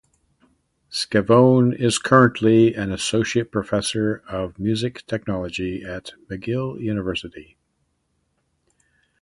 Scavone 0.89 1.75
is 1.79 1.99
currently 1.99 2.73
an 2.73 2.91
associate 2.91 3.51
professor 3.51 4.23
of 4.27 4.57
music 4.57 5.05
technology 5.05 5.83
at 5.83 6.13
McGill 6.27 6.79
University. 6.81 7.55